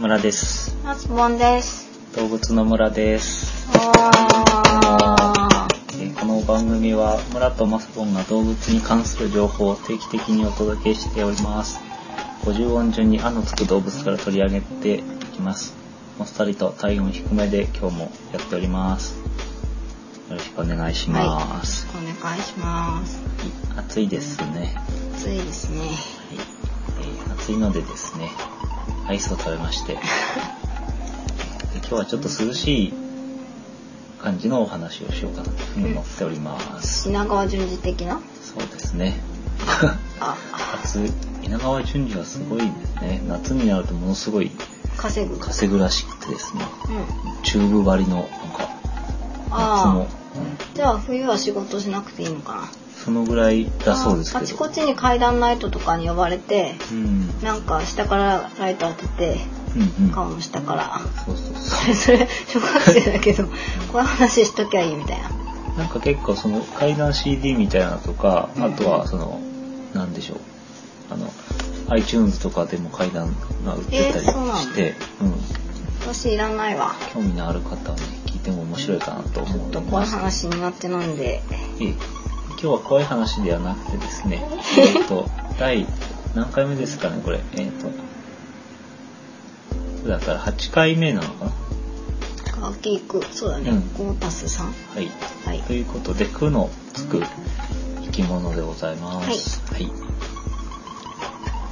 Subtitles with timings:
[0.00, 0.74] はい、村です。
[0.82, 1.86] マスボンです。
[2.16, 3.68] 動物の村です。
[6.18, 11.80] この番組は村とマスボンが動物に関する情報を定期的にお届けしております。
[12.44, 15.02] 50音順に「あ」のつく動物から取り上げてい
[15.34, 15.74] きます。
[16.18, 19.16] もっさりと体温低めで今日もやっております。
[20.30, 21.86] よろしくお願いします。
[21.92, 23.20] お願いします。
[23.74, 24.74] はい暑いですね。
[25.14, 25.80] 暑いですね。
[25.80, 28.30] はいえー暑いのでですね、
[29.10, 30.00] アイスを食べまして、で
[31.78, 32.92] 今日はちょっと涼しい
[34.22, 37.08] 感じのお話をしようかなというふうに思っております。
[37.08, 38.20] 品川淳二的な？
[38.40, 39.18] そうですね。
[40.20, 40.36] あ、
[40.80, 41.00] 夏、
[41.42, 43.20] 稲川淳二はすごいですね。
[43.26, 44.52] 夏になるとものすごい
[44.96, 45.40] 稼ぐ。
[45.40, 47.42] 稼ぐらしくてですね、うん。
[47.42, 48.68] チューブ張りの、なんか、
[49.50, 50.06] 夏も、ああ。
[50.76, 52.68] じゃあ冬は仕事しなくていいのかな。
[53.04, 54.38] そのぐらいだそうですけど。
[54.40, 57.40] ああちこちに階段ライトとかに呼ばれて、うん。
[57.42, 59.36] なんか下からライト当てて、
[59.74, 60.10] うんうん。
[60.12, 61.00] 顔の下から。
[61.24, 63.44] そうそうそ それそれ小学生だけど、
[63.92, 65.30] こういう話しときゃいいみたいな。
[65.76, 65.78] う。
[65.78, 69.40] なんか結構その階段 CD みたいなのとか、うんあとはその、
[69.94, 70.38] なんでしょう。
[71.10, 71.32] あの、
[71.88, 73.34] iTunes とかでも階段
[73.64, 75.34] が売ってたりえーそうなのして、うん。
[76.02, 76.94] 私いらないわ。
[77.14, 80.16] 興味のある方はね、聞いても面白いかなと思いちょっと怖います。
[80.16, 81.42] 話苦手なんで。
[81.80, 82.19] ええ
[82.62, 84.44] 今日は怖い話ではなくてですね、
[84.76, 85.26] えっと、
[85.58, 85.86] 第
[86.34, 87.40] 何回目ですかね、これ。
[87.54, 87.70] えっ、
[90.02, 91.52] と、だから8回目なのかな？
[92.52, 93.24] カーキーク。
[93.32, 93.70] そうだね。
[93.70, 93.78] うん
[94.12, 94.64] 5たす3。
[94.64, 95.10] はい。
[95.46, 95.72] はいと。
[95.72, 97.22] いうことで、苦のつく
[98.02, 99.62] 生き物でございます。
[99.72, 99.90] はい。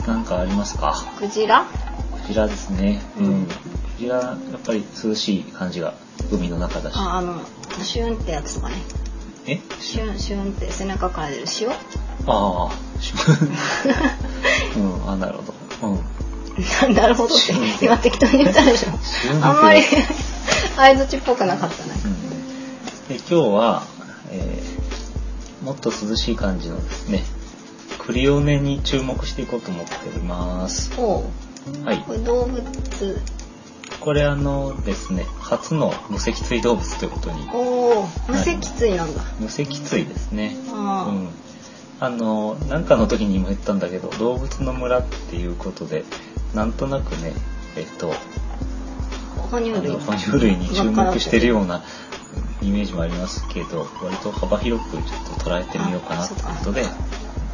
[0.07, 1.05] なんかありますか？
[1.19, 1.67] クジラ？
[2.27, 3.03] クジラですね。
[3.19, 3.47] ううんん。
[3.47, 3.53] ク
[3.99, 5.93] ジラ、やっぱり涼しい感じが
[6.33, 6.95] 海の中だし。
[6.97, 7.43] あ、あの、
[7.83, 8.77] シュンってやつとかね。
[9.49, 9.61] え？
[9.81, 11.45] シュンシュンって背中から出る。
[11.61, 13.15] 塩ああ、し
[14.77, 15.43] うん、あ、なるほ
[15.81, 15.89] ど。
[15.89, 16.05] うん。
[16.95, 18.89] なるほどって今適当に言ったでしょ。
[19.43, 19.83] あんまり
[20.77, 21.91] 相づちっぽくなかったね
[23.09, 23.83] で今日は、
[24.31, 24.79] えー
[25.65, 27.25] もっと涼しい感じのですね
[27.99, 30.93] クリオネに注目していこうと思っております。
[30.99, 31.99] はい。
[32.07, 32.63] これ動物
[34.09, 39.21] これあのですね初の無脊椎動物ということにおお無脊椎なんだ。
[39.39, 40.57] 無脊椎ですね。
[40.73, 41.29] うあん。
[42.01, 46.07] あのなんかの時にも言ったんだけど動物の村っていうことで
[46.55, 47.35] なんとなくね
[47.77, 48.17] えっとあ
[49.51, 49.91] 哺乳類。
[49.91, 51.85] 哺乳類に注目してるような
[52.63, 56.87] イメージもありますけど割と幅広くちょっと捉えてみようかなということで。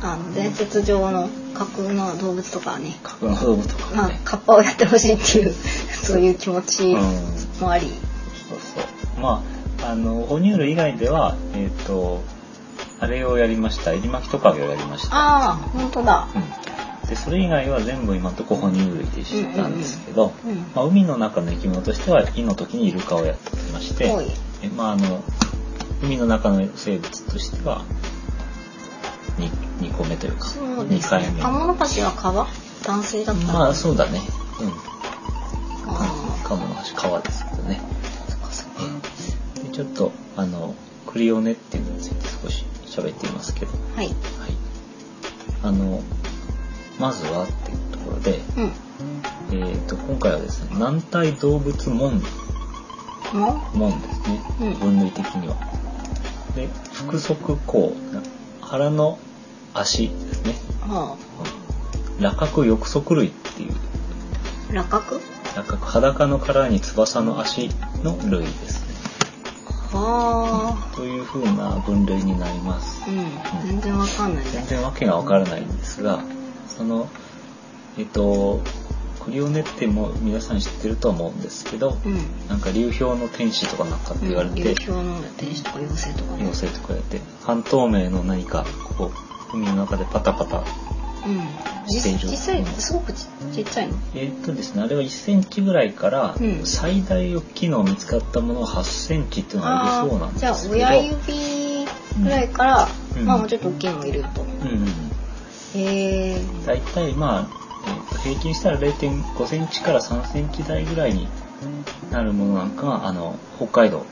[0.02, 2.94] あの伝説上の架空の動物とかはね。
[3.02, 5.54] 架空の動物とかまあカッパをやってほしいっていう
[6.04, 7.60] そういう気持ちうん。
[7.60, 7.86] もあり。
[8.48, 9.20] そうそう。
[9.20, 9.42] ま
[9.82, 12.22] ああの哺乳類以外ではえっ、と
[13.00, 13.92] あれをやりました。
[13.92, 16.28] エリマキトカゲをやりました、ああ本当だ。
[17.02, 20.56] うん、でそれ以外は全部今のところ哺乳類でしたんですけど、うん。
[20.74, 24.10] まあ、海の中の生き物としては胃の時にイルカをやってまして
[24.62, 25.22] えまああの
[26.02, 27.82] 海の中の生物としては
[29.38, 29.50] 2,
[29.90, 31.36] 2個目というかそうです2回目。
[31.36, 32.46] ねカモノハシは川
[32.86, 34.20] 男性だったまあそうだね。
[34.60, 34.93] うん
[35.86, 37.80] あカモの橋川ですけどね。
[39.62, 40.74] でちょっとあの
[41.06, 43.72] クリオネっていうのについて少し喋っていますけど。
[43.94, 44.06] はい。
[44.06, 44.14] はい。
[45.62, 46.02] あの
[46.98, 48.72] まずはっていうところで、うん。
[49.50, 52.22] えー、と今回はですね軟体動物門。
[53.32, 53.60] も？
[53.74, 54.74] 門ですね、うん。
[54.74, 55.56] 分類的には。
[56.54, 57.92] で腹側孔
[58.60, 59.18] 腹の
[59.74, 60.54] 足ですね。
[60.82, 61.16] は
[62.18, 63.72] 裸角翼足類っていう。
[64.78, 65.33] あ裸角？
[65.54, 67.70] 裸角裸の殻に翼の足
[68.02, 68.94] の類ですね。
[69.92, 70.96] はあ。
[70.96, 73.08] という風な分類になります。
[73.08, 73.68] うん。
[73.68, 74.44] 全然わかんない。
[74.44, 76.24] 全ね然わけがわからないんですが
[76.68, 77.08] その
[77.96, 78.60] えっと
[79.24, 82.48] クリオネってもう皆さん知ってるとは思うんですけど、うん。
[82.48, 86.42] なんか流氷の天使とかなんかって言われて、流氷の天使とか妖精とかね。
[86.42, 88.66] 妖精とか言われて半透明の何か
[88.98, 89.12] こ
[89.52, 90.64] う海の中でパタパタ
[91.86, 93.94] 実実際すごくちちっちゃいの？
[94.14, 96.66] えーっとですねあれは1センチぐらいからうん。
[96.66, 100.76] 最大大きいの見つかったものは8センチっていうのがいるそうなんですけど。
[100.76, 101.86] じゃあ親指
[102.22, 103.24] ぐらいから、うん。
[103.26, 104.86] まあもうちょっと大きいのもいると、うん
[105.76, 107.48] え大体まあ、
[107.86, 111.26] えーと平均したら0.5センチから3センチ台ぐらいに
[112.10, 114.06] なるものなんかがあの北海道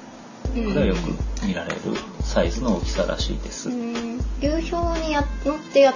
[0.54, 1.78] うんではよく見られる
[2.20, 3.70] サイズの大きさらしいです。
[3.70, 4.18] うん。
[4.40, 5.94] 流氷にや乗ってや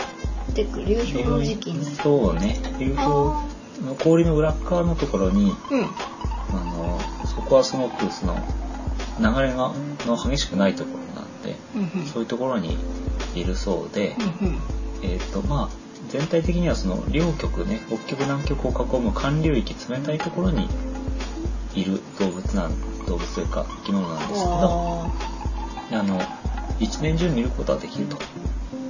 [0.62, 1.84] ってく流氷の時期に。
[1.84, 2.58] そうね。
[2.78, 3.04] 流氷あ
[3.84, 5.84] の氷の裏側のところにーうん。
[5.84, 8.34] あのそこはすごくその
[9.20, 9.72] 流れが
[10.06, 12.06] の激しくないところなんでうんうん。
[12.06, 12.78] そういうところに
[13.34, 14.58] いるそうで、うんうん。
[15.02, 20.68] えっ、とまあ全体的にはその両極ね北極南極を囲む寒流域冷たいところに
[21.74, 25.10] いる動物なん動物というか生き物なんですけどわ
[25.92, 26.20] あの
[26.80, 28.16] 一年中見ることはできると。
[28.16, 28.46] ー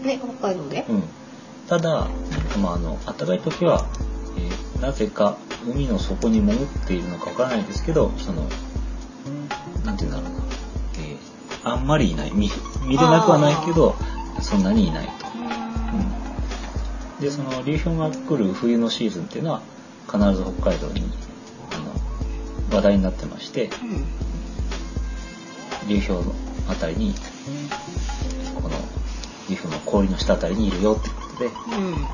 [0.07, 0.87] ね、北海道で？
[0.89, 1.03] うん、
[1.69, 2.09] ただ、
[2.61, 3.87] まあ、あの暖かい時は、
[4.39, 8.47] えーなぜか海の底に潜っているのかわからないですけどその
[9.87, 10.31] なんていうんだろうな、
[10.99, 11.19] えー
[11.65, 12.31] あんまりいない。
[12.33, 12.49] 見
[12.87, 13.97] 見れなくはないけど
[14.41, 15.27] そんなにいないと。
[17.17, 19.63] うん、でその流氷が来る冬のシーズンっていうのは
[20.07, 21.03] 必ず北海道に
[21.73, 24.05] あの話題になってましてうん。
[25.89, 26.35] 流氷の
[26.69, 27.15] あたりに
[29.49, 31.51] 流氷の氷の下あたりにいるよってことでう
[31.81, 32.07] ん。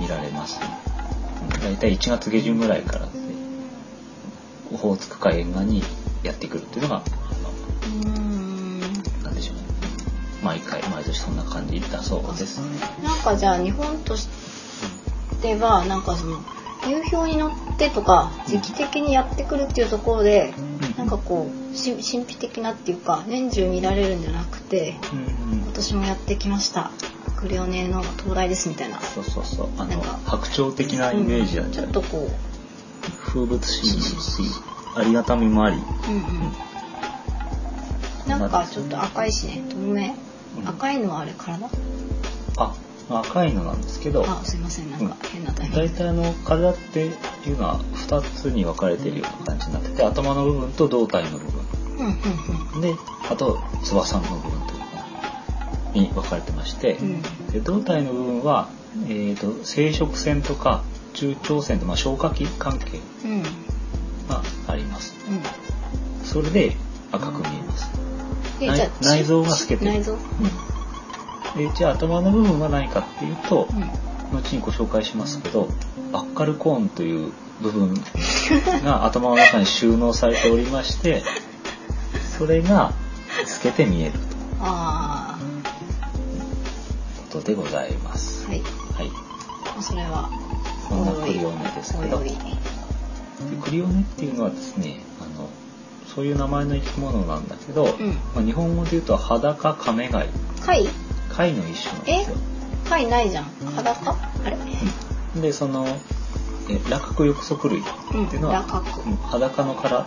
[0.00, 0.66] 見られますね。
[1.62, 3.12] だいたい1月下旬ぐらいから、ね、
[4.72, 5.82] オホーツク海沿岸に
[6.22, 7.02] やってくるっていうのが、あ
[7.86, 8.80] うん。
[8.80, 8.86] の
[9.22, 9.62] なんでしょうね。
[10.42, 12.58] 毎回、毎年そんな感じだそうです。
[13.02, 14.28] なんかじゃあ日本とし
[15.40, 16.36] てはなんかその
[16.86, 26.90] 流氷に乗ってとか時期的にやってくるっていうところで、うんなんかこうし神秘的なっていうか年中見られるんじゃなくてうんうん今年もやってきました。
[27.36, 29.00] クレオネの到来ですみたいな。
[29.00, 29.68] そうそうそう。
[29.78, 32.30] あの白鳥的なイメージなんじゃないちょっとこう。
[33.26, 34.42] 風物詩し、
[34.94, 35.76] ありがたみもあり。
[35.76, 35.78] う
[36.10, 36.18] んう
[38.28, 38.40] ん。
[38.40, 39.62] なんかちょっと赤いしね。
[39.68, 40.14] 透明。
[40.58, 40.68] うん。
[40.68, 41.68] 赤いのはあれ体
[42.56, 42.74] あ、
[43.08, 44.90] 赤いのなんですけど、あすいません。
[44.90, 45.88] なんか変なタイミング。
[45.88, 47.00] 大体あの体って
[47.48, 51.66] いうのは2つに分かれてるような感じになってて頭の部分と胴体の部分
[51.98, 52.94] うんうんで
[53.30, 54.75] あと翼の部分と
[56.00, 57.06] に分かれてまして、うん。
[57.06, 57.22] うん
[57.52, 58.68] で胴体の部分は、
[59.06, 60.82] えー、と生殖腺とか
[61.14, 63.42] 中腸腺と、まあ、消化器関係うん。
[63.42, 65.14] があります。
[65.28, 66.26] うん。
[66.26, 66.76] それで
[67.12, 67.90] 赤く見えます。
[68.58, 68.68] で
[69.02, 69.90] 内臓が透けてる。
[69.92, 70.16] 内臓？
[71.56, 74.06] でじゃあ頭の部分は何かっていうと、うん。
[74.32, 75.68] 後にご紹介しますけど
[76.12, 77.32] バッカルコーンという
[77.62, 77.94] 部分
[78.84, 81.22] が 頭の中に収納されておりまして
[82.38, 82.92] それが
[83.46, 84.12] 透けて見える
[84.60, 85.05] あと
[87.36, 88.46] ことでございます。
[88.46, 88.60] あはい。
[88.60, 89.82] はい。
[89.82, 90.30] それは
[90.88, 92.18] そんなクリオネですけど。
[93.62, 95.50] クリオネっていうのはですねあの
[96.06, 98.08] そういう名前の生き物なんだけど、うん。
[98.34, 100.28] まあ、日本語で言うと裸カメガイ
[100.64, 100.86] 貝？
[101.30, 102.36] 貝の一種なんですよ。
[102.88, 103.44] 貝ないじゃん。
[103.44, 104.12] 裸？
[104.12, 104.16] あ
[105.34, 105.40] れ？
[105.40, 105.86] でその
[106.70, 107.84] え裸角翼足類っ
[108.30, 108.62] ていうのは、う
[109.10, 110.06] ん裸の殻。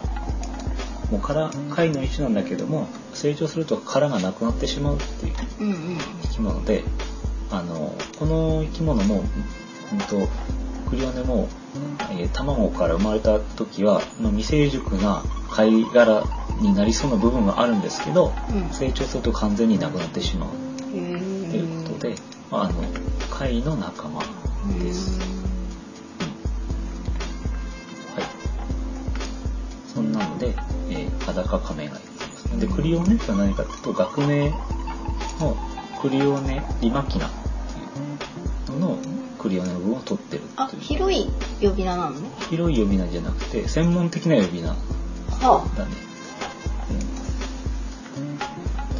[1.12, 5.98] もう殻貝の一種なんだけども成長すると殻がなくなってしまうっていううんうん。
[6.22, 6.84] 生き物で
[7.52, 9.24] あのこの生き物も、
[9.92, 10.28] うんと、
[10.90, 11.48] クリオネも、
[12.12, 16.24] えー卵から生まれた時はまあ未成熟な貝殻
[16.62, 20.50] になりそうな部分があるんですけどうん成長すると完全になくなってしまう
[20.90, 22.16] ということで、
[22.52, 22.84] まあ、あの
[23.32, 24.22] 貝の仲間
[24.82, 25.20] です。
[28.16, 28.24] はい。
[29.94, 30.56] そんなので、
[30.90, 32.66] えー裸カメガイって言いますね。
[32.66, 35.56] で、クリオネって何かっていうと、学名の
[36.02, 37.30] クリオネリマキナ
[39.40, 40.70] クリオネの部分を取ってるあ。
[40.80, 41.32] 広い
[41.62, 42.20] 呼び名なの？
[42.20, 44.80] ね広い呼び名じゃなくて、専門的な呼び名だね。
[45.42, 45.64] は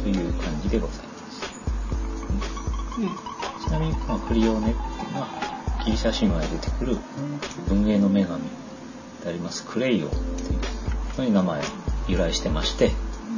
[0.00, 1.42] ん、という感じでございます。
[2.96, 3.08] あうん。
[3.62, 5.28] ちなみに、まあ、クリオネっていうのは
[5.84, 6.98] ギリシャ神話に出てくる
[7.68, 8.42] 文芸の女神
[9.22, 11.62] でありますクレイオっていうのに名前
[12.08, 12.90] 由来してまして、う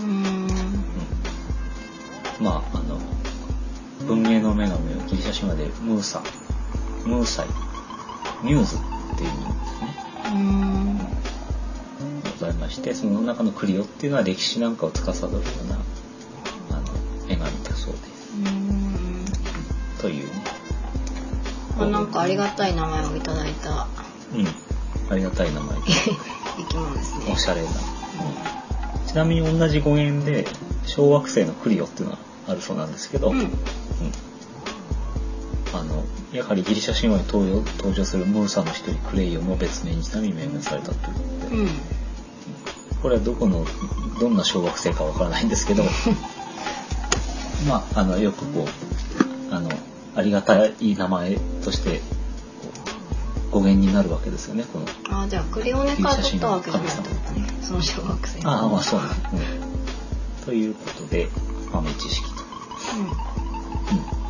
[0.02, 0.47] ーん。
[0.47, 0.52] う
[2.42, 3.00] ん、まああの
[4.06, 6.23] 文芸の女神はギリシャ神話でムーサ
[7.04, 7.47] ムーサイ。
[8.42, 8.78] ミューズっ
[9.16, 9.94] ていう意味ですね。
[10.25, 15.76] うーんございましてその中のクリオっていうのは歴史なんかを司るような
[16.76, 16.92] あの
[17.28, 18.32] 女神だそうです。
[18.40, 19.25] うーん。
[20.00, 20.32] というね。
[21.78, 23.87] あなんかありがたい名前をいただいた。
[24.35, 24.47] うん。
[25.11, 25.82] ありがたい名前で。
[26.59, 27.32] 生き物ですね。
[27.32, 27.68] おしゃれな。
[29.06, 30.47] ちなみに同じ語源で
[30.87, 32.18] 小惑星のクリオっていうのが
[32.49, 33.38] あるそうなんですけど、うん。
[33.38, 33.52] うん。
[35.75, 41.69] あのやはりギリシャ神話に登場するムーサの一人クレイオも別名にちなみに命名されたということで、うん。
[43.03, 43.67] これはどこの
[44.19, 45.83] どんな小惑星かわからないんですけど
[47.69, 49.71] まああのよくこうあの
[50.15, 52.01] ありがたい名前として
[53.51, 54.87] 語源になるわけですよねこの。
[55.11, 59.07] あじゃあクレオネから取ったわけじゃないってことねその小学生ああまあそうね、
[60.39, 61.29] うん、ということで
[61.73, 62.43] 豆知識と、
[64.15, 64.22] うん、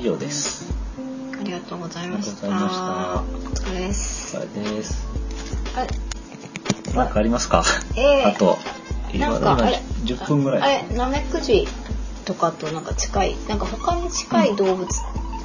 [0.00, 0.64] 以上です。
[0.98, 2.46] うんありがとうございました。
[2.46, 5.06] ありがとうございまお疲れですそれです。
[5.76, 5.88] あれ？
[6.94, 7.62] 何かありますか、
[7.96, 8.58] えーあと
[9.18, 9.78] なんかあれ？
[10.06, 10.62] 今10分ぐらい？
[10.62, 10.96] あれ？
[10.96, 11.68] ナメクジ取
[12.24, 14.88] とかとなんか近いなんか他に近い動物、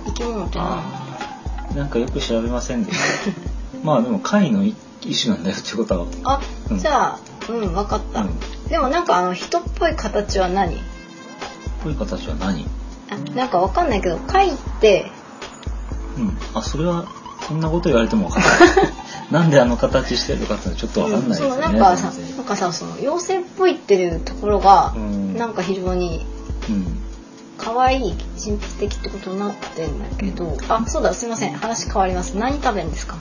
[0.06, 1.76] 生き物って何？
[1.76, 3.32] なんかよく調べませんでした
[3.84, 4.76] まあでも貝の一
[5.24, 6.08] 種なんだよってことは。
[6.24, 6.80] あ、うん。
[6.80, 7.20] じゃあ
[7.50, 8.40] うん分かった、うん。
[8.70, 10.76] でもなんかあの人っぽい形は何？
[10.76, 10.82] こ
[11.88, 12.64] ういう形は何？
[12.64, 12.68] あ
[13.36, 15.12] なんかわかんないけど貝って
[16.18, 16.38] うん。
[16.54, 17.06] あそれは
[17.48, 18.50] そんなこと言われてもわかんない。
[19.32, 25.36] なんであの形してるかってちょっとわかんないですよね、そうなんかさなんかさその妖精っぽいっていうところが、うん。
[25.38, 26.26] なんか非常に
[26.70, 27.02] うん。
[27.58, 31.54] 可愛い神秘的ってことになってんだけどあそうだすいません。
[31.54, 32.34] 話変わります。
[32.36, 33.16] 何食べるんですか？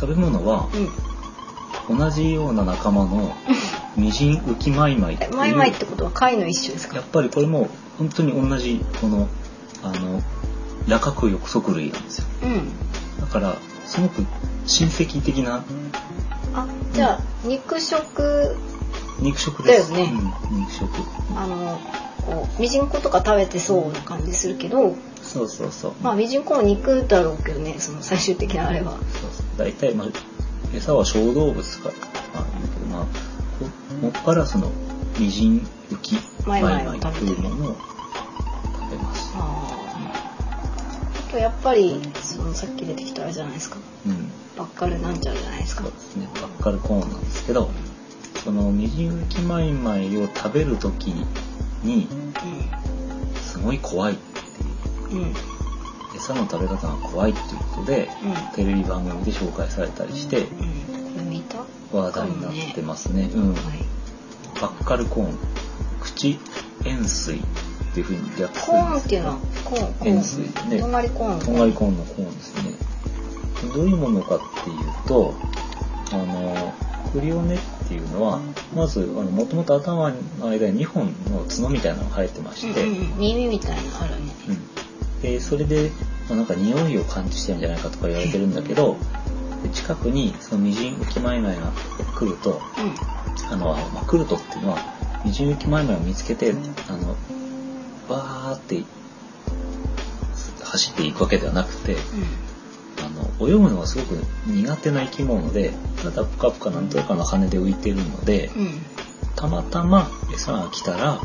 [0.00, 0.68] 食べ物は
[1.88, 1.98] うん。
[1.98, 3.32] 同じような仲間の
[3.96, 6.96] ミジンウキマイマイってマイマイってことは貝の一種ですか？
[6.96, 9.28] やっぱりこれも本当に同じこの
[9.82, 10.22] あの
[10.86, 12.26] ラカク翼足類なんですよ。
[12.42, 13.20] うん。
[13.20, 14.24] だからすごく
[14.66, 15.64] 親戚的な
[16.54, 18.56] あじゃあ肉食。
[19.20, 19.90] 肉食です。
[19.90, 20.12] だよね。
[20.50, 20.90] うん、肉食。
[21.34, 21.80] あの
[22.26, 24.94] こうミジンコとか食べてそうな感じするけど。
[25.22, 28.92] そうそうそう、まあミジンコも肉だろうけどねその最終的なあれは。
[28.92, 29.00] そう
[29.32, 29.46] そう。
[29.58, 30.08] 大体、まあ、
[30.72, 31.88] 餌は小動物か。
[31.88, 31.94] ら、
[32.92, 33.06] まあ、
[34.00, 34.70] もっぱらその
[35.18, 37.76] ミジンウキマイマイというものを
[38.78, 39.32] 食べます。
[39.36, 39.72] あ
[41.38, 43.76] やっぱりそのさっき出てきたあれじゃないですか。
[44.06, 44.30] うん。
[44.56, 45.82] バッカルなんちゃらじゃないですか。
[45.82, 46.28] そうですね。
[46.34, 47.70] バッカルコーンなんですけど
[48.42, 51.08] そのミジンウキマイマイを食べる時
[51.82, 52.08] に
[53.36, 55.20] すごい怖いっていう。
[55.20, 55.22] うん。
[55.24, 55.34] うん。
[56.16, 58.08] 餌の食べ方が怖いっていうことで
[58.54, 60.46] テレビ番組で紹介されたりして
[61.46, 61.64] た
[61.96, 63.30] 話題になってますね。
[63.34, 63.54] うん。
[63.54, 63.84] はい。
[64.60, 65.38] バッカルコーン、
[66.00, 66.38] 口
[66.84, 70.80] 円錐っていうふうに略すコーンっていうのは、コーンコー円ン錐ね。
[70.80, 71.40] とんがりコーン。
[71.40, 72.72] とんがりコーンのコーンですね。
[73.74, 75.34] どういうものかっていうと、
[76.12, 76.74] あの、
[77.12, 78.40] クリオネっていうのは、
[78.74, 83.18] まず、あの、もともと頭の間に2本の角みたいなのが生えてまして、うんうんうん。
[83.18, 84.32] 耳みたいなのあるね。
[84.48, 84.76] うん。
[85.22, 85.90] でそれで、
[86.28, 88.98] まあ、なんか匂いを感知してるんじゃないかとか言われてるんだけどで
[89.76, 91.70] 近くにそのミジンウキマイマイが
[92.18, 92.60] 来ると
[93.50, 94.78] あの、まあ、来るとっていうのは
[95.24, 96.52] ミジンウキマイマイを見つけて
[96.88, 97.14] あの
[98.08, 98.82] バーって
[100.64, 101.96] 走っていくわけではなくて
[103.04, 104.14] あの泳ぐのがすごく
[104.46, 108.50] 苦手な生き物でただぷかぷかなんとかの羽で浮いてるので
[109.36, 111.20] たまたま餌が来たらうん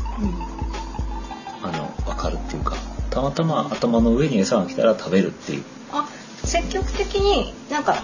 [1.64, 2.76] あの分かるっていうか
[3.10, 6.08] たまたま頭の上に餌が来たら食べるっていう、あ
[6.44, 8.02] 積極的になんか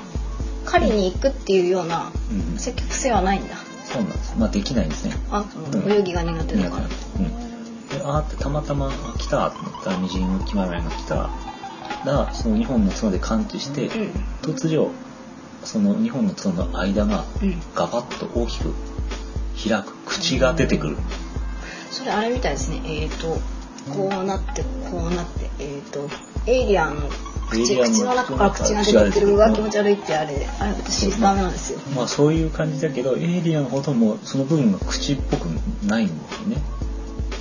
[0.69, 3.57] 狩りに行くっていうようなうん、積極性はないんだ。
[3.85, 4.37] そうなんです。
[4.39, 5.15] まあできないんですね。
[5.31, 6.83] あその泳ぎが苦手だから。
[6.85, 11.31] うん、であーってたまたまあ来たと思ったらミジンウキマイマイが来た
[12.05, 13.91] らその2本の角で感知して、うん。
[14.43, 14.91] 突如
[15.65, 17.61] その2本の角の間がうん。
[17.75, 18.75] ガバッと大きく
[19.69, 20.97] 開く口が出てくる、
[21.91, 22.81] それあれみたいですね。
[22.85, 23.37] えっ、と
[23.93, 26.09] こうなってこうなってえっ、と
[26.47, 27.09] エイリアンの
[27.51, 30.47] 口口の中から口が出てってるうわ気持ち悪いってあれ。
[30.61, 31.81] あれ私ダメなんですよ。
[31.95, 35.47] まあそういう感じだけどエイリアンほどもその部分が口っぽく
[35.87, 36.63] ないんですよね。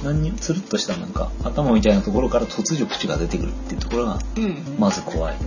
[0.03, 4.77] 何につるっとしたなんか頭みたいなところから突如口が出てくるっていうところがうん。
[4.79, 5.37] まず怖い。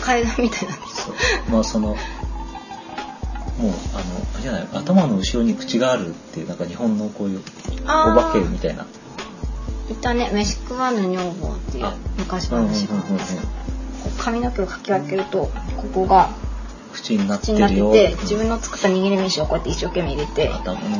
[0.00, 0.74] 階段みたいな。
[0.74, 1.14] そう。
[1.50, 3.98] まあそのもうあ
[4.38, 7.42] のじゃない頭の後ろに口があるっていうなんか日本のこういう
[7.82, 8.86] お化けみたいな
[9.90, 11.94] いたね飯食わぬ女房っていうあ。
[12.18, 13.16] 昔うんうんうん話があるん。
[13.16, 13.38] です
[14.18, 16.30] 髪の毛をかき分けるとここが
[16.92, 20.48] 口になってて自分の作った握り飯をこうやって一生懸命入れて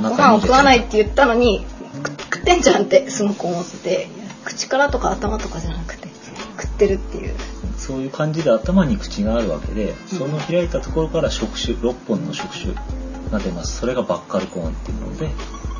[0.03, 1.65] ご飯を食わないって言ったのに
[2.03, 4.09] く食ってんじゃんってすごく思って
[4.45, 6.09] 口からとか頭とかじゃなくて
[6.61, 7.35] 食ってるっていう。
[7.77, 12.73] そういう感じで頭に口があるわけでその開いたところから触手6本の触手
[13.31, 13.79] が出ます。
[13.79, 15.31] それがバッカルコーンっていうので。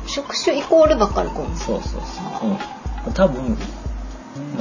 [0.07, 2.01] 触手イコールばっかりこうそうそう
[2.41, 2.57] そう、うん、
[3.13, 3.55] 多分、ま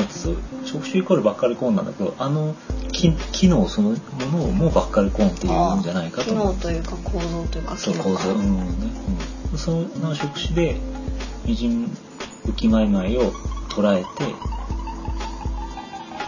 [0.01, 2.55] あ、触手イコールバッカルコーンなんだけどあの
[2.93, 3.97] 機機能そのも
[4.39, 6.31] のをもうバッカルコーンっていうんじゃないかと。
[6.31, 8.57] 機能というか構造というかそう構造うん。
[8.57, 8.91] ね、
[9.53, 10.77] うん、その触手で
[11.45, 11.97] ミジン
[12.47, 13.33] 浮きマイマイを
[13.71, 14.25] 捉えて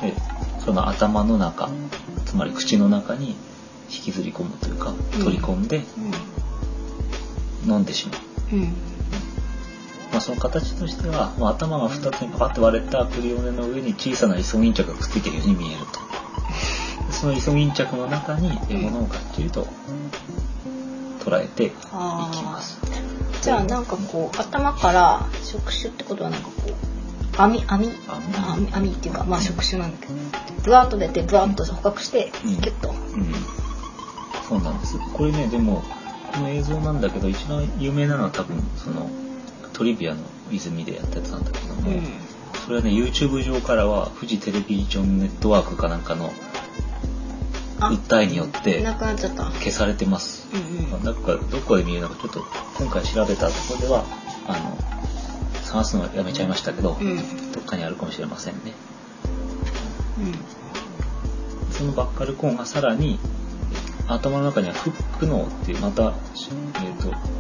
[0.06, 0.14] で
[0.64, 1.70] その頭の中
[2.25, 3.37] つまり口の中に
[3.88, 5.25] 引きずり込むというかうん。
[5.25, 5.85] 取り込んで
[7.66, 8.16] 飲んでしま
[8.52, 8.95] う、うんうん
[10.16, 16.00] まあ、その形としては、まあ、頭が2つにパカッと割れたクリオネの上に小さなイソギンチャクがくっついているように見えると。
[17.06, 19.66] でそのイソギンチャクの中に獲物をがっちりと
[21.20, 22.80] 捉えていきます、
[23.42, 27.92] じゃあなんかこう頭から触手ってことはなんかこう網網？
[28.08, 28.73] 網。
[28.73, 30.14] 網っていうかまあ触手なんだけど
[30.64, 32.56] ブワーッと出てブワーッと捕獲してうん。
[32.56, 32.96] キュッと、うん、
[34.49, 34.96] そうなんです。
[35.12, 35.85] これねでも
[36.32, 39.11] この映像なんだけど一番有名なのは多分その
[39.76, 42.02] トリビアの泉でやったやつなんだけども、うん。
[42.64, 46.33] それはね YouTube 上からはフジテレビジョンネットワークかなんかの
[47.78, 50.49] あ訴えによって消されてます。
[50.54, 51.04] うんうん。
[51.04, 52.42] なんかどこで見るのかちょっと
[52.78, 54.04] 今回調べたところでは
[54.47, 54.78] あの
[55.62, 57.16] 探すのやめちゃいましたけど、うん。
[57.52, 58.73] どっかにあるかもしれませんね。
[60.18, 61.73] うん。
[61.73, 63.18] そのバッカルコーンがさらに
[64.09, 67.35] 頭の中にはフック脳っていうまた、えー、と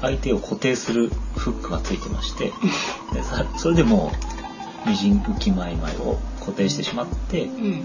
[0.00, 2.52] 相手を固定するフックがついてまして
[3.12, 4.12] でさそれでも
[4.86, 7.82] うミジン浮きマイマイを固定してしまってうん。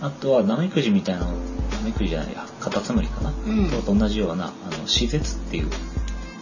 [0.00, 3.70] あとはナメクジみたいなのナメクジじゃないやカタツムリかな、うん。
[3.82, 5.68] と同じようなあの歯舌っていう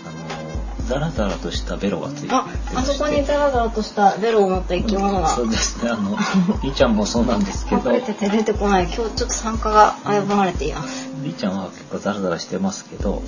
[0.06, 5.28] あのザラザラとしたベロがついてああそこにザラザラとしたベロを持った生き物が。
[5.28, 5.90] そうですね。
[5.90, 6.16] あの
[6.62, 7.90] リちゃんもそうなんですけど。
[7.92, 8.84] 隠れてて出てこない。
[8.84, 13.22] 今日ちょっと参加が危ぶまれていますりちゃんは結構ザラザラしてますけど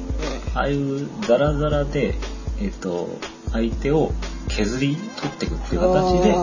[0.55, 2.15] ああいうザラザラで、
[2.61, 3.09] えっと
[3.53, 4.13] 相手を
[4.49, 6.35] 削り取っていくっていう形で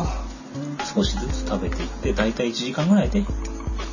[0.93, 3.23] 少しずつ食べていって大体1時間ぐらいで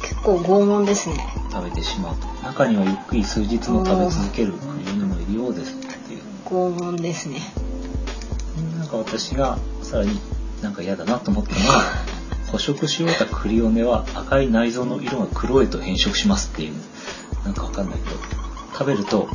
[0.02, 1.16] 結構拷問ですね。
[1.50, 2.26] 食べてしまうと。
[2.44, 6.22] 中にはゆっくり数日も食べ続けるクリオネもいるようですっていう。
[6.44, 7.40] 拷問ですね。
[8.78, 10.20] なんか私がさらに
[10.62, 11.82] なんか嫌だなと思ったのは
[12.52, 16.74] 捕食し終えたクリオネは赤い内臓の色が黒へと変色しますっていう
[17.46, 18.16] なんかわかんないけど。
[18.72, 19.28] 食べると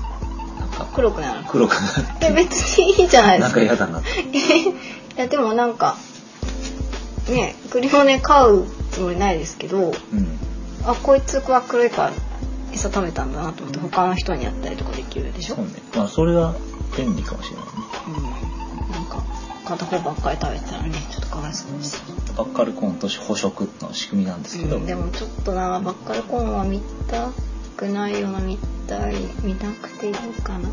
[0.60, 1.46] なんか黒くなる。
[1.50, 1.84] 黒くなる
[2.22, 4.02] え別にいいじゃないでなんすかか嫌だな。
[5.16, 5.98] やでもなんか
[7.28, 10.40] ねクリオネ飼うつもりないですけどうん。
[10.86, 12.12] あこいつは黒いから
[12.74, 15.56] 餌食べたんだなと思って他の人にやったりとかできるでしょ？
[15.56, 15.72] そうね。
[15.96, 16.54] まあそれは
[16.98, 17.72] 便利かもしれないね。
[18.88, 18.92] うん。
[18.92, 19.24] なんか
[19.66, 22.04] 片方ばっかり食べてたらねちょっとかわいそうです。
[22.38, 27.30] バッカルコーンと捕食の仕組みなんですけど、うん、でもちょっとなバッカルコーンは見た
[27.78, 30.70] くないような見たい見なくていいかな。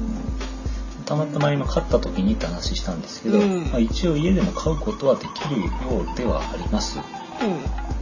[1.06, 3.64] たまたま今飼った時にって話したんですけど、うん。
[3.70, 5.68] まあ、一応家でも飼うことはできるよ
[6.12, 6.98] うではあります。
[6.98, 7.02] う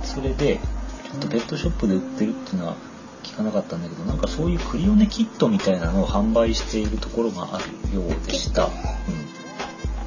[0.05, 2.77] それでちょっとペットショップで売ってるっていうのは
[3.23, 7.59] 聞かなかったんだけどなんかそういうクリオネキットみたいなのを販売しているところがあ
[7.91, 8.71] るようでした、う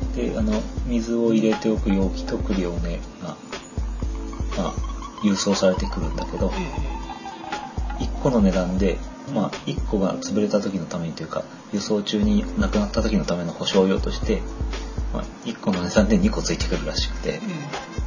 [0.06, 3.36] ん、であの水を入れておく容器とクリオネが、
[4.58, 4.74] まあ、
[5.24, 6.52] 郵送されてくるんだけど、ん
[8.00, 8.98] 1個の値段で、
[9.34, 14.42] まあ、1個が潰れた時のためにというか輸送中になくなった時のための保証用として、
[15.14, 17.40] まあ、1個の値段で2個ついてくるらしくて、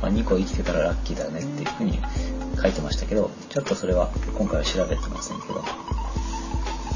[0.00, 2.00] まあ、2個生きてたらラッキーだよねっていうふうに
[2.60, 5.62] 書いてましたけどちょっとそれは今回は調べてませんけど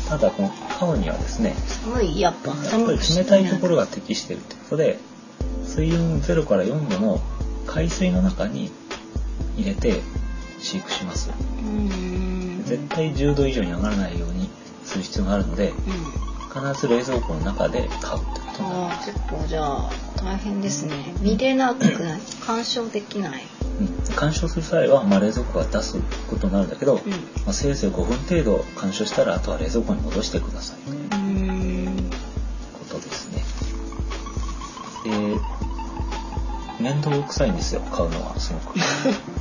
[0.08, 1.54] ただこのカウにはですね
[1.84, 4.98] 寒いやっぱやっぱり冷たいところが適しているということで
[5.64, 7.20] 水温0から4度の
[7.66, 8.70] 海水の中に
[9.56, 10.00] 入れて
[10.60, 11.30] 飼育します。
[11.58, 12.05] うん
[12.66, 14.48] 絶対10度以上に上がらないように
[14.84, 15.76] する必要があるのでうん。
[16.72, 19.90] 必ず冷蔵庫の中で飼うってことになります、結構じゃあ
[20.24, 21.14] 大変ですね。
[21.20, 22.20] 見れなくない？
[22.40, 23.42] 鑑賞できない？
[23.78, 26.00] うん、鑑賞する際は、まあ、冷蔵庫が出す
[26.30, 27.10] ことになるんだけど、うん。
[27.10, 27.16] ま
[27.48, 32.10] あ、せいぜい5分程度鑑賞したらあとは冷蔵庫に戻してくださいといううん。
[32.72, 33.44] ことですね。
[35.04, 35.36] で
[36.82, 38.78] 面倒くさいんですよ買うのはすごく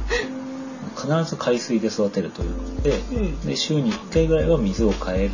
[1.06, 3.42] 必ず海水で育てるということでうん。
[3.42, 5.32] で週に1回ぐらいは水を変える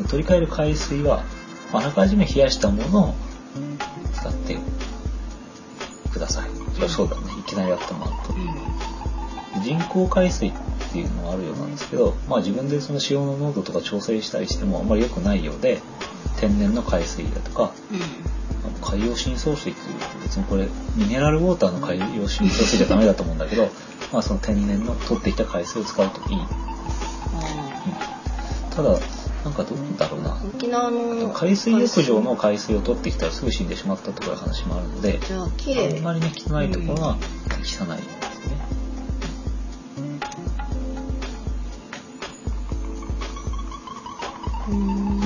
[0.00, 0.06] うん。
[0.06, 1.24] 取り替える海水は
[1.72, 3.14] あらかじめ冷やしたものを
[4.14, 4.58] 使って
[6.12, 6.50] ください。
[6.74, 7.22] そりゃそうだね。
[7.38, 8.34] いきなりやってもらうと
[9.60, 10.52] 人工海水っ
[10.92, 15.80] ていうのがあるようなんですけど、まあ、自分でその塩の濃度とか調整したりしてもあんまり良くないようで
[16.38, 17.72] 天然の海水だとか
[18.80, 23.70] 海洋深層水っていう別にこれミネラルウォーターの海洋深層水じゃダメだと思うんだけど
[24.12, 26.42] まあその天然の取っていた海水を使うといい、うん。
[26.42, 26.48] あ
[28.70, 28.98] ただ
[29.44, 30.30] なんかどうだろうな。
[30.30, 35.48] ー沖縄の海水浴場の海水を取ってきたらすぐ死んでしまったとかいう話もあるのでじゃあん
[36.02, 37.18] まりね汚いところは
[37.58, 37.96] 汚いですね、
[44.70, 45.20] うん。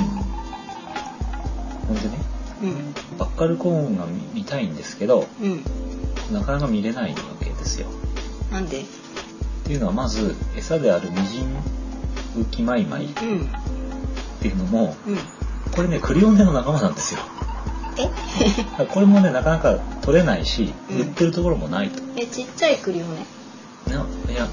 [1.87, 2.19] ほんでね
[2.63, 2.95] うん。
[3.19, 5.63] バッカルコーンが見見たいんですけどうん。
[6.33, 7.87] なかなか見れないわけですよ
[8.53, 8.81] なんで？
[8.81, 8.85] っ
[9.65, 11.57] ていうのはまず餌であるミジン
[12.41, 13.15] ウキマイマイっうん。
[14.41, 15.19] ていうのもうん。
[15.75, 17.21] これねクリオネの仲間なんですよ。
[17.99, 18.09] え？
[18.87, 20.99] これもねなかなか取れないしうん。
[21.01, 23.27] 売ってるところもないと、えちっちゃいクリオネ
[23.97, 24.47] ないや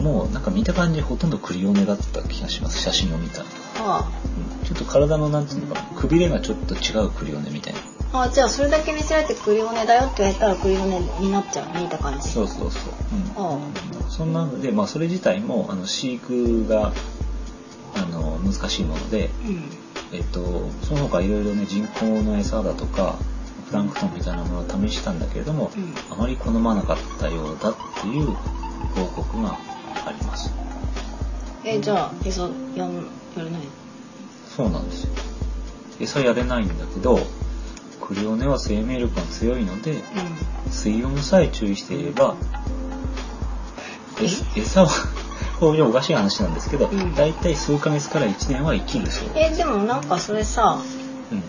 [0.00, 2.78] もうなんか見た感じほとんどクリオネだった気がします。
[2.80, 3.44] 写真を見たら、
[3.84, 4.10] は
[4.60, 4.66] うん。
[4.66, 6.00] ちょっと体のなんつうのかな。
[6.00, 7.80] くびれがちょっと違うクリオネみたいな。
[8.12, 12.92] ああじゃあそれだけ見せられてクリオネだよって言われたらクリオネになっちゃう見た感じそうそうそう、
[13.36, 13.58] うん。
[13.58, 13.58] あ。
[14.08, 16.92] そんなので、まあ、それ自体もあの飼育が
[17.94, 19.70] あの難しいもので、うん。
[20.12, 23.18] えっと、その他いろいろね人工の餌だとか
[23.68, 25.94] プランクトンみたいなものを試したんだけれども、うん。
[26.10, 28.26] あまり好まなかったようだっていう
[28.94, 29.58] 報告が
[30.06, 30.52] あります。
[31.64, 32.50] えじゃあ餌やん
[33.36, 33.62] やれない？
[34.56, 35.10] そうなんですよ。
[36.00, 37.18] 餌やれないんだけど
[38.00, 40.02] クリオネは生命力が強いので
[40.70, 42.36] 水温さえ注意していれば
[44.20, 44.60] え？
[44.60, 44.88] 餌を
[45.60, 47.14] これおかしい話なんですけど、うん。
[47.14, 50.78] だいたい数ヶ月から1年は生きるそううんえでもなんかそれさ
[51.32, 51.42] うん。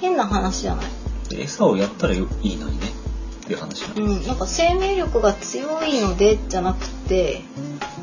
[0.00, 0.86] 変な話じゃない？
[1.30, 2.89] で餌をやったらよいいのにね
[3.50, 7.42] っていう話なんです、うんなんか生命力が強いのでじゃなくて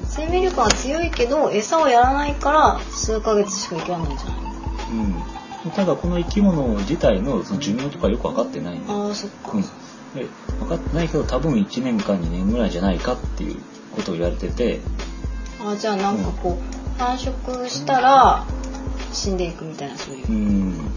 [0.06, 4.38] 生命力が強いけど餌をやらないから数ヶ月しか生きられないんじゃない
[5.66, 5.72] うん。
[5.72, 8.80] ただこの生き物自体のその寿命とかよく分かってない。
[8.80, 10.28] んで,、ああそっか、うん、で
[10.60, 13.58] 分かってないけど多分1年間2年ぐらいじゃないかっていう
[13.96, 14.82] ことを言われてて。
[15.66, 18.46] あじゃあなんかこう繁殖したら
[19.12, 20.28] 死んでいくみたいなそういう。
[20.30, 20.92] うん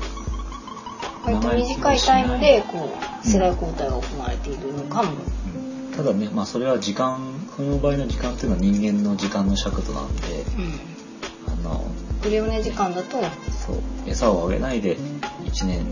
[1.25, 2.91] 割と短いタイムでこ
[3.23, 5.93] う世代交代が行われているのかも、うん。
[5.95, 7.19] ただね、まあ、それは時間
[7.57, 10.23] この場合の時間っていうのは人間の時間の尺度なんで
[10.57, 11.85] うん、あの
[12.23, 13.19] クレオネ時間だと
[13.51, 13.77] そう。
[14.07, 15.85] 餌をあげないで1年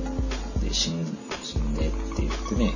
[0.61, 1.05] で死ん
[1.43, 2.73] 死んでって言ってね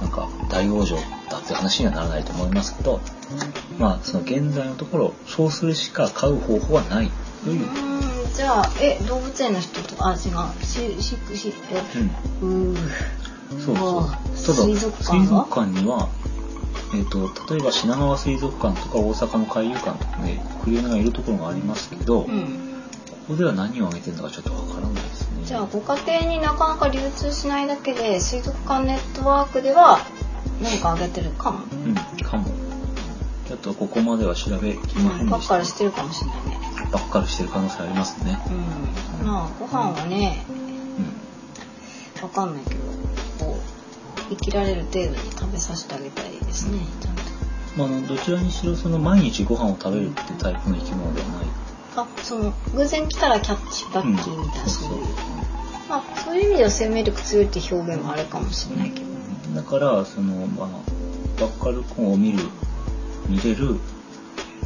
[0.00, 0.96] なんか大往生
[1.30, 3.00] だって話にはならないと思いますけど
[3.78, 7.10] まあその現在のところそうするしか飼う方法はない
[7.44, 10.64] という、うんじゃあえ動物園の人とかあ違う。
[10.64, 11.82] しししえ
[12.42, 12.72] うん。
[12.72, 13.60] うー。
[13.64, 14.10] そうそう。
[14.10, 16.08] ただ水族館は水族館には
[16.94, 22.58] えー、と例えば品川水族館とか大阪の海遊館とかねクリオネがいるところがありますけど、こうん。
[23.28, 25.44] こでは何をあげてるのかちょっとわからないですね。
[25.44, 30.00] じゃあご家庭になかなか流通しないだけで水族館ネットワークでは
[30.62, 32.46] 何かあげてるかも、うんかも。
[33.48, 36.51] ちょっとここまでは調べきませうんん、ばっでしたかりしてるかもしれないね
[36.90, 38.38] ばっかりしてる可能性ありますね。
[39.20, 39.26] うん。
[39.26, 40.44] まあご飯はね
[42.18, 42.22] うん。
[42.22, 42.80] わかんないけど
[43.38, 47.22] こう生きられる程度に食べさせてあげたいですねちゃんと。
[47.76, 51.46] まあ、どちらにしろその毎日ご飯を食べるってタイプの生き物ではない。
[51.96, 55.04] あその偶然来たらキャッチラッキーみたいな、うんそういう
[55.88, 59.06] まあそういう意味では生命力強いって表現もあれかもしれないけど。
[59.06, 59.12] うん
[59.54, 60.68] だからそのまあ
[61.38, 62.38] バッカルコンを見る
[63.28, 63.78] 見れるう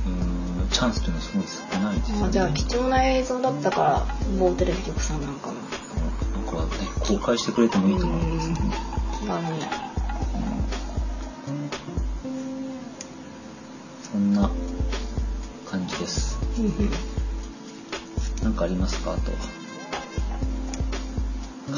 [0.06, 0.35] ーん
[0.70, 2.20] チャンスというのはすごい少ないですよね。
[2.22, 4.06] まあ、じゃあ貴重な映像だったから
[4.38, 5.54] 某テレビ局さんなんかも。
[5.54, 8.36] なんかね公開してくれてもいいと思うん。
[8.36, 8.76] ですけどね
[9.20, 9.60] 気軽に
[14.12, 14.50] そんな
[15.70, 16.38] 感じです。
[18.42, 19.12] 何かありますか？
[19.12, 19.32] あと。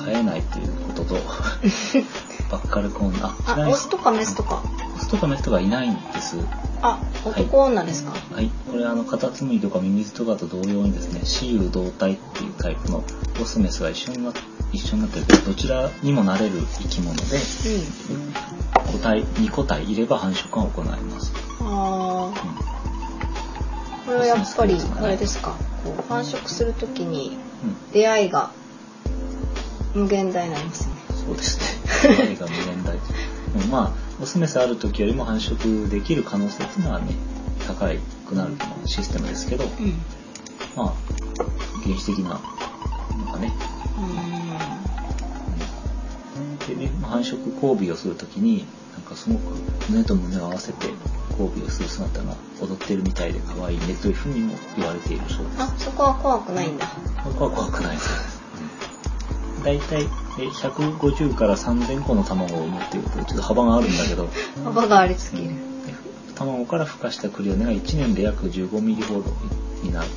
[0.05, 1.15] 飼えないということと、
[2.51, 4.63] バッカルコーン、あ、あオスとかメスとか。
[4.97, 6.37] オスとかメスとかいないんです。
[6.83, 8.51] あ男女ですか、はい。
[8.71, 13.03] これあの、カタツムリとかミミズとかと同様にですね、雌雄同体っていうタイプの
[13.41, 14.33] オスメスが一緒にな
[14.73, 18.93] 一緒になってるけど、どちらにもなれる生き物で、うん。
[18.93, 21.33] 個体、2個体いれば繁殖が行います。
[21.61, 22.35] あうん。
[22.35, 22.35] あ
[24.07, 25.55] これはやっぱりあれですか？
[25.85, 27.93] こう繁殖するときにうん。
[27.93, 28.51] 出会いが
[29.95, 31.01] 無限大になりますよね。
[31.27, 31.59] そうです
[32.09, 32.17] ね。
[32.29, 32.99] 愛が無限大。
[33.71, 37.07] まあ、オスメスある時よりも繁殖できる可能性っていうのはね、
[37.67, 37.91] 高
[38.29, 38.53] くなる
[38.87, 39.95] システムですけど、うん。
[40.77, 40.95] まあ、
[41.83, 42.41] 原始的な
[43.25, 43.53] のがね、
[46.69, 49.55] でね、まあ繁殖交尾をするときに、なんかすごく
[49.89, 50.89] 胸と胸を合わせて
[51.31, 55.63] 交尾をする姿が踊ってるみたいで可愛いねというふうにも言われているそうです。
[55.63, 56.87] あそこは怖くないんだ。
[57.25, 57.97] ここは怖くない。
[57.97, 58.39] です。
[59.65, 60.03] だいたい
[60.41, 64.29] え150から3000個の卵を産むっていうちょっと幅があるんだけど、
[64.65, 65.58] 幅がありすぎるで
[66.39, 69.35] 卵から孵化したクリオネが1年で約15ミリほど
[69.83, 70.09] になる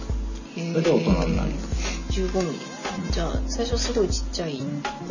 [0.56, 1.52] へーそれで大人になる。
[2.10, 2.60] 15ミリ？
[3.12, 4.64] じゃあ最初すごいちっちゃいで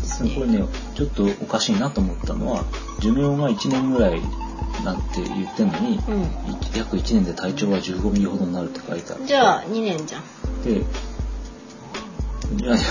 [0.03, 0.25] すと。
[0.25, 0.63] ねこれね、
[0.95, 2.65] ちょっとおかしいなと思ったのは、
[3.01, 4.21] 寿命が1年ぐらい
[4.85, 6.01] なんて言ってんのに、う
[6.77, 9.25] 約1年で体長は15ミリほどになるって書いてある。
[9.25, 10.23] んじゃあ2年じゃん。
[10.63, 10.75] で、い
[12.65, 12.85] やいや、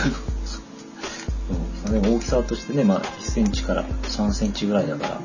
[2.01, 5.21] 大きさとしてね、まあ1センチから3センチぐらいだから、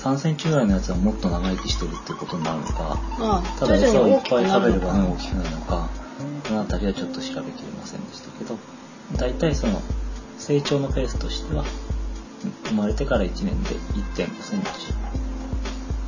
[0.00, 5.90] 3センチぐらいのやつはもっと長生きしてるってことになるのか、まあただ徐餌をいっぱい食べれば大きくなるのか、
[6.48, 8.58] この辺りはちょっと調べきれませんでしたけど、
[9.16, 9.82] 大体その
[10.38, 11.90] 成長のペースとしては、うん
[12.70, 13.74] 生まれてから1年で
[14.14, 14.94] 1.5センチ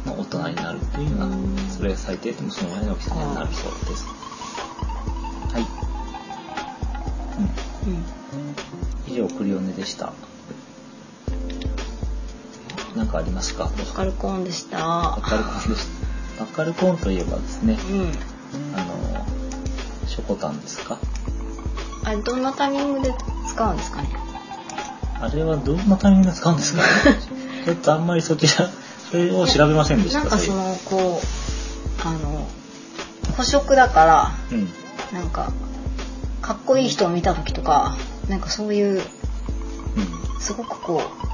[0.07, 4.07] の大人になるというようなうん、それが最低でもそのぐらいの大きさになるそうです。
[5.53, 5.63] はい。
[7.87, 7.95] うん。
[7.95, 8.05] うん
[9.07, 10.15] 以上、クリオネでした。
[12.97, 13.65] 何かありますか？
[13.65, 14.79] バッカルコーンでした。
[14.79, 15.87] バッカルコーンでし
[16.39, 16.45] た。
[16.45, 18.13] バッカルコーンといえばですね、うん。
[18.79, 19.27] あの、
[20.09, 20.99] ショコタンですか？
[22.05, 23.15] あれどんなタイミングで
[23.49, 24.09] 使うんですかね？
[25.21, 26.89] あれはどんなタイミングで使うんですか、ね、
[27.65, 28.69] ちょっとあんまりそちら
[29.11, 30.21] それを調べませんでした。
[30.21, 32.49] なんかそのこうあの
[33.37, 34.69] 捕食だから、うん。
[35.13, 35.53] なんか
[36.41, 37.97] かっこいい人を見た時とか
[38.29, 39.03] なんかそういううん。
[40.41, 41.32] すごくこう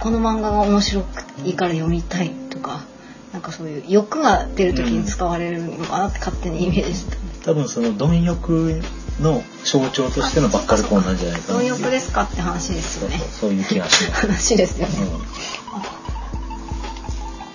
[0.00, 1.04] この漫画が面白
[1.44, 2.84] いから読みたいとか
[3.32, 8.80] なんかそういう欲が出る時に使われるのかなって勝手にイメージしてた、多分その貪欲
[9.20, 11.58] の象徴としてのバッカルコーンなんじゃないかな。
[11.58, 13.18] 貪欲ですかって話ですよね。
[13.18, 14.94] そうそうそういう気がします、 話ですよね、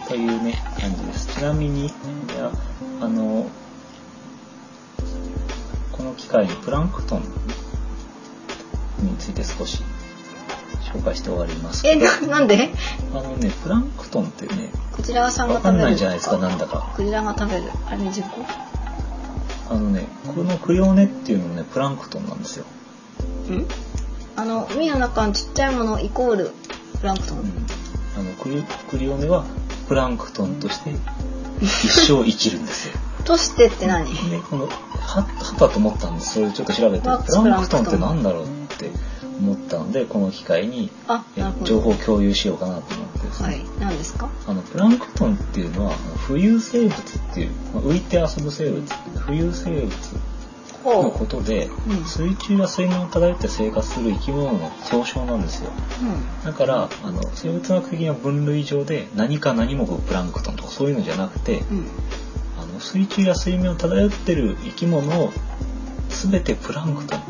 [0.03, 1.27] うん、というね感じです。
[1.27, 1.89] ちなみにい
[2.37, 2.51] や
[3.01, 3.47] あの
[5.91, 7.23] この機会にプランクトン
[8.99, 9.81] について少し
[10.93, 11.87] 紹介して終わります。
[11.87, 12.69] えななんで？
[13.13, 16.91] あのねプランクトンってねクジラさんがわかん食べるないじゃないですかなんだか。
[16.95, 17.63] クジラが食べる。
[17.87, 18.71] あれ10個
[19.73, 22.65] あのねこのクリオネっていうのもねプランクトンなんですよ、
[23.49, 23.65] ん？
[24.35, 26.51] あの海の中のちっちゃいものイコール
[26.99, 27.45] プランクトン、うん、
[28.17, 29.45] あのクリクリオネは
[29.87, 30.91] プランクトンとして
[31.61, 32.95] 一生生きるんですよ。
[33.23, 34.13] としてって何？
[34.29, 35.23] でこのはは
[35.57, 36.33] たと思ったんです。
[36.33, 37.03] それでちょっと調べて。
[37.03, 37.81] プランクトン。
[37.85, 38.89] って何だろうって
[39.41, 40.89] 思ったのでこの機会に
[41.63, 43.65] 情報を共有しようかなと思ってですね、はい。
[43.79, 44.29] 何ですか？
[44.47, 45.95] あのプランクトンっていうのは
[46.27, 49.91] 浮遊生物っていう、まあ浮いて遊ぶ生物浮遊生物
[50.83, 51.93] のほことで、う。
[51.93, 52.05] ん。
[52.05, 55.71] 水中や水面を漂って生活する生き物の総称なんですよ。
[56.01, 56.43] ううん。
[56.43, 61.87] だからあの生物学的な分類上で何か何もプランクトンとかそういうのじゃなくて、うん。
[62.59, 65.31] あの水中や水面を漂ってる生き物を
[66.09, 67.21] 全てプランクトン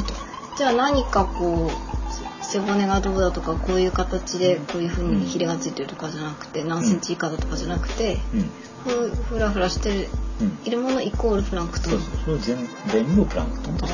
[0.00, 0.14] 呼ぶと。
[0.56, 8.50] じゃあ何かこう背骨がどうだとかこういう形でこういうふうにヒレがついてるとかじゃなくて何センチ以下だとかじゃなくて、うん。
[8.84, 10.08] ふふらふらしてる
[10.40, 11.92] うんいるものイコールプランクトン。
[11.92, 13.86] そうそれを全全部プランクトンと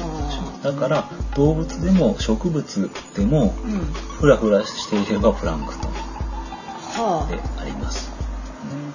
[0.62, 3.80] だから動物でも植物でもうん。
[4.20, 5.92] フラフラしていればプランクトン。
[5.92, 8.10] はであります。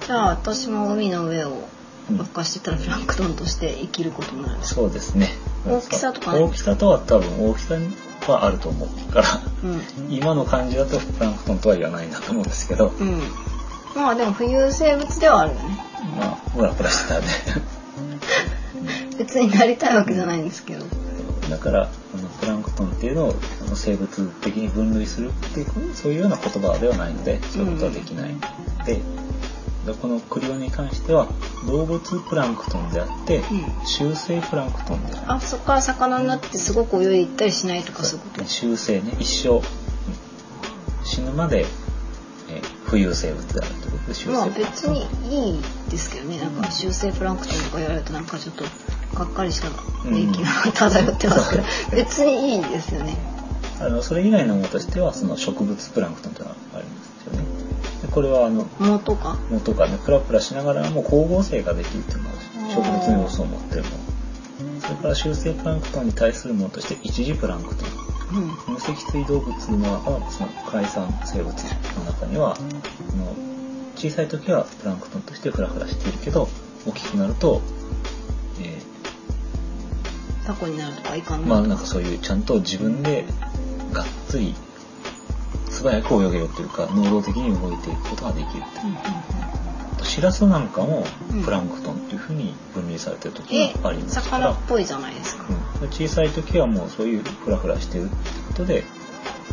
[0.02, 1.68] あじゃあ私も海の上を
[2.08, 2.16] うん。
[2.16, 4.58] ばっかしてたらプランクトンとして生きることになる。
[4.62, 5.28] そうですね。
[5.66, 6.40] 大きさとかね。
[6.40, 7.74] 大きさとは多分大きさ
[8.28, 9.26] はあると思うから
[9.64, 10.12] うん。
[10.12, 13.20] 今の感じだとプランクトンとは言わないんだと思うんですけど、うん。
[13.94, 15.62] まあでも浮遊生物ではあるよね。
[16.18, 17.26] まあフラフラしてたね。
[19.18, 20.86] 別になりたいわけじゃないんですけど。
[21.50, 23.34] だからあのプランクトンっていうのを
[23.66, 28.30] あの生物的に分類するっていうそういうような言葉ではないのでそういうことはできない。
[28.30, 29.00] ので、
[29.92, 31.28] でこのクリオに関しては
[31.66, 33.86] 動物プランクトンであって、うん。
[33.86, 38.20] 習性プランクトンであるあそこから魚になってすごく泳いでいったりしないとかそう。
[38.20, 38.44] いうこと？
[38.44, 39.62] 習性ね一生、うん。
[41.04, 41.66] 死ぬまで、
[42.48, 48.64] えー浮遊生物であるということで習性まあ別にいいですけどねなんか修正プランクトンとか言われるとなんかちょっと
[49.16, 49.68] がっかりした
[50.10, 51.94] 年季が漂ってますけど、う。
[51.94, 53.16] ん別にいいですよね。
[53.80, 57.09] あのそれ以外のものとしてはその植物プランクトンというのがあります
[58.10, 59.38] これはあの藻とか。
[59.50, 62.36] 藻とかねプラプラしながらも光合成ができるっていうのが
[62.74, 64.80] 植物の要素を持ってるもの。
[64.80, 67.88] それから習性プランクトンに対するものとして一次プランクトン。
[68.38, 68.74] うん。
[68.74, 73.34] 無脊椎動物の中のその海産生物の中にはあの
[73.96, 76.48] 小さい時はプランクトンとしてフラフラしているけど
[76.86, 77.60] 大きくなると、
[78.62, 78.80] え
[80.46, 83.26] タコになるとかイカにーまあなんかそういうちゃんと自分で
[83.92, 84.54] がっつり
[85.80, 88.84] 素早く泳げるというか能動的に動いていくことができるってう。
[88.84, 90.04] んうんうん。
[90.04, 95.44] シラスなんかもうんプランクトンっていうふうに分類されてる時えがありますから、魚っぽいじゃないですか、
[95.82, 98.14] うん、小さい時はもうそういうフラフラしてるって
[98.48, 98.84] ことで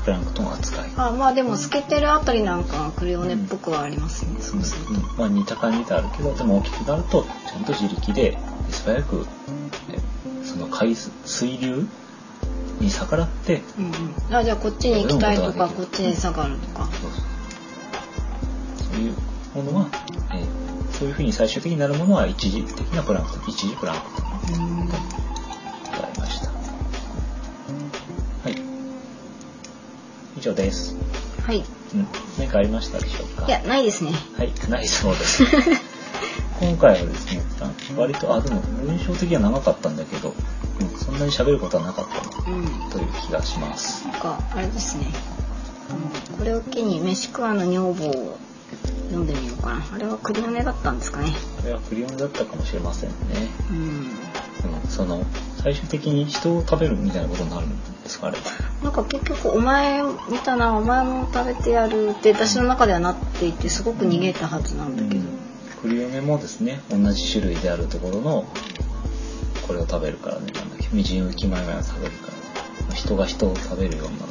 [0.03, 5.17] プランクトン扱い、あまあでも透けてるあたりなんかはクリオネっぽくはありますね、そうすると、うん。
[5.17, 8.37] まあ、似た感じであるけどでも大きくなるとちゃんと自力で
[8.69, 9.25] 素早く
[9.91, 11.87] えその海水水流
[12.79, 17.21] に逆らってうんうん、あじゃあこっちに行きたいとかこっちに下がるとかそうそう
[18.93, 19.13] そういう
[19.55, 19.87] ものは、
[20.33, 24.01] えーそういうふうに最終的になるものは一時的なプランクトン一時プランク
[24.55, 26.49] トンうんございました。
[26.49, 26.55] は
[28.49, 28.55] い。
[30.37, 30.95] 以上です。
[31.45, 31.63] はい
[31.93, 32.07] うん。
[32.39, 33.45] 何かありましたでしょうか？
[33.47, 35.43] いやないですねはい、ないそうです。
[36.59, 40.33] 今回はですね、あ割と、あ、でも、文章的には長かったんだけど、
[40.79, 42.63] うん、そんなに喋ることはなかったうん。
[42.63, 44.07] なという気がします。
[44.07, 45.07] なんかあれですね。
[45.89, 48.37] あのこれを機に飯食わぬ女房を
[49.09, 49.85] 読んでみようかな。
[49.93, 51.33] あれはクリオネだったんですかね。
[51.61, 53.15] これはクリオンだったかもしれませんね。
[53.71, 53.77] うん。
[53.77, 55.23] うん、その、
[55.61, 57.69] 最終的に人を食べるみたいなことになるん
[58.03, 58.37] ですか、あれ。
[58.83, 65.21] なんか結局お前見たなお前も食べてやるって私の中ではなっていてすごく逃げたはずなんだけど、
[65.81, 68.45] クリオネもですね同じ種類であるところの
[69.67, 70.51] これを食べるからね。
[70.53, 72.95] なんだっけみじん浮き前々を食べるからね。
[72.95, 74.25] 人が人を食べるようにな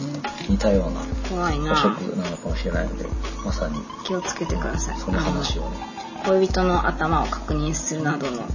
[0.49, 1.75] 似たような怖いな。
[1.77, 3.05] 捕食なのかもしれないので
[3.45, 3.81] まさに。
[4.05, 4.99] 気をつけてください。
[4.99, 5.77] その話をね、
[6.25, 8.47] 恋人の頭を確認するなどのうん。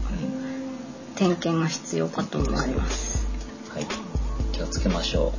[1.15, 3.27] 点検が必要かと思われます。
[3.69, 3.85] はい、
[4.53, 5.33] 気をつけましょ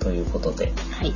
[0.00, 0.04] う。
[0.04, 1.14] ということではい。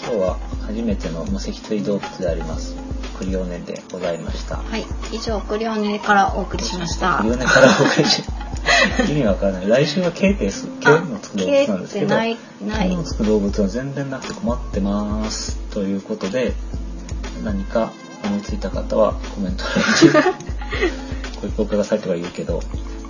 [0.00, 2.76] 今日は初めての無脊椎動物であります
[3.18, 4.56] クリオネでございました。
[4.56, 4.84] はい。
[5.12, 7.18] 以上クリオネからお送りしました。
[7.18, 8.22] クリオネからお送りし
[9.08, 10.68] 意味わからない来週は K です。
[10.80, 12.36] K のつく動物なんですけど、K
[12.96, 15.56] のつく動物は全然なくて困ってます。
[15.70, 16.54] ということで、
[17.42, 17.92] 何か
[18.24, 19.64] 思いついた方はコメント
[21.42, 22.60] ご一報くださいとか言うけど、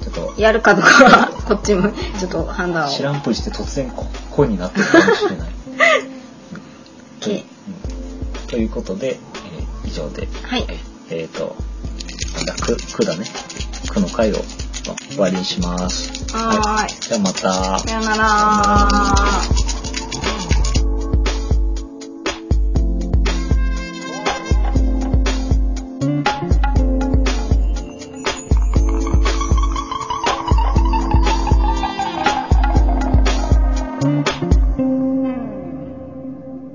[0.02, 5.48] ちょっとやるかどうかはこっちもちょっと判断を知らんぷりして突然ここになってるかもしれない。
[7.20, 7.44] K
[8.44, 10.66] うんということで、えー以上で、はい
[11.10, 11.54] えっ、と、
[12.36, 13.26] なんだ、く、くだね。
[13.88, 14.36] くの回を
[14.92, 16.10] 終わりにします。
[16.34, 17.78] はーいじゃあまた。
[17.78, 19.63] さよなら